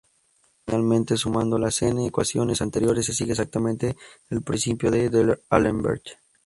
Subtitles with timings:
[0.65, 3.95] Finalmente sumando las "N" ecuaciones anteriores se sigue exactamente
[4.31, 6.03] el principio de D'Alembert.